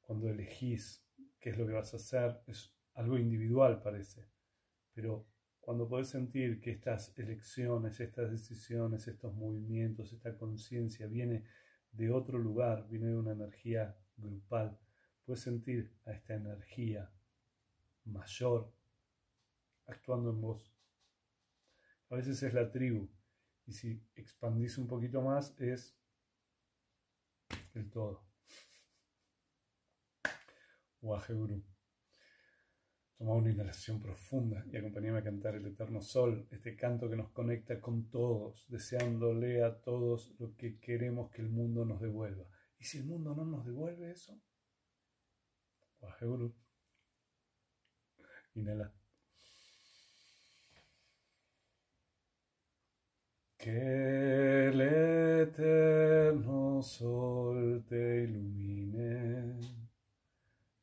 [0.00, 1.06] cuando elegís
[1.38, 4.28] qué es lo que vas a hacer, es algo individual parece,
[4.92, 5.24] pero
[5.60, 11.44] cuando podés sentir que estas elecciones, estas decisiones, estos movimientos, esta conciencia viene
[11.92, 14.76] de otro lugar, viene de una energía grupal,
[15.24, 17.08] puedes sentir a esta energía
[18.04, 18.74] mayor
[19.86, 20.74] actuando en vos.
[22.10, 23.08] A veces es la tribu,
[23.64, 25.96] y si expandís un poquito más es
[27.74, 28.26] el todo.
[31.00, 31.77] Guru.
[33.18, 37.30] Toma una inhalación profunda y acompáñame a cantar el eterno sol, este canto que nos
[37.30, 42.44] conecta con todos, deseándole a todos lo que queremos que el mundo nos devuelva.
[42.78, 44.40] ¿Y si el mundo no nos devuelve eso?
[46.20, 46.54] Guru.
[48.54, 48.92] Inhala.
[53.56, 54.80] Que el
[55.42, 59.58] eterno sol te ilumine,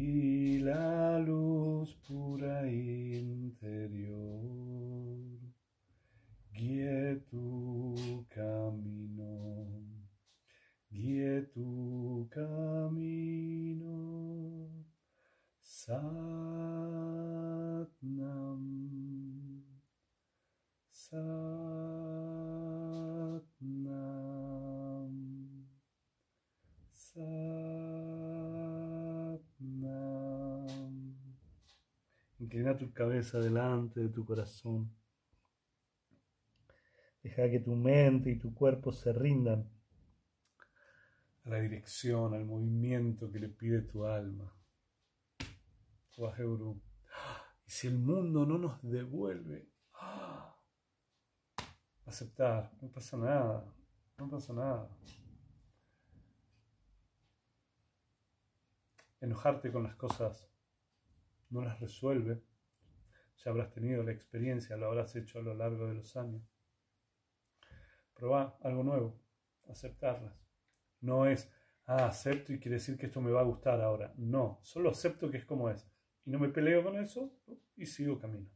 [0.00, 4.38] y la luz pura interior
[6.52, 9.34] guíe tu camino,
[10.90, 13.96] guíe tu camino.
[15.60, 16.18] Satnam.
[20.90, 21.77] Satnam.
[32.48, 34.90] Inclina tu cabeza delante de tu corazón.
[37.22, 39.70] Deja que tu mente y tu cuerpo se rindan
[41.44, 44.50] a la dirección, al movimiento que le pide tu alma.
[47.66, 49.68] Y si el mundo no nos devuelve,
[52.06, 53.74] aceptar, no pasa nada,
[54.16, 54.88] no pasa nada.
[59.20, 60.48] Enojarte con las cosas
[61.50, 62.42] no las resuelve.
[63.44, 66.42] Ya habrás tenido la experiencia, lo habrás hecho a lo largo de los años.
[68.14, 69.22] Proba algo nuevo,
[69.68, 70.44] aceptarlas.
[71.00, 71.50] No es,
[71.86, 74.12] ah, acepto y quiere decir que esto me va a gustar ahora.
[74.16, 75.88] No, solo acepto que es como es
[76.28, 77.32] y no me peleo con eso
[77.74, 78.50] y sigo camino.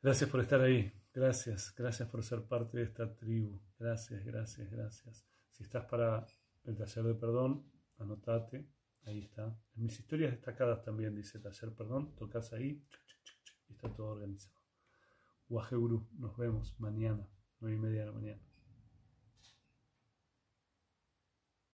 [0.00, 0.90] Gracias por estar ahí.
[1.12, 3.60] Gracias, gracias por ser parte de esta tribu.
[3.78, 5.26] Gracias, gracias, gracias.
[5.50, 6.26] Si estás para
[6.64, 8.66] el taller de perdón, anotate.
[9.04, 9.46] Ahí está.
[9.76, 12.14] En mis historias destacadas también dice taller perdón.
[12.16, 12.84] Tocas ahí
[13.68, 14.58] y está todo organizado.
[15.48, 17.28] Guru, nos vemos mañana,
[17.60, 18.49] nueve y media de la mañana.